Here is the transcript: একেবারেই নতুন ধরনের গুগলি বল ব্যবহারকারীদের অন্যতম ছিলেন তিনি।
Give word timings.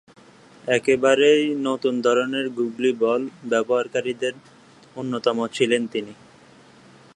একেবারেই 0.67 1.43
নতুন 1.67 1.93
ধরনের 2.01 2.45
গুগলি 2.57 2.91
বল 3.01 3.21
ব্যবহারকারীদের 3.51 4.33
অন্যতম 4.95 5.37
ছিলেন 5.55 5.81
তিনি। 5.93 6.13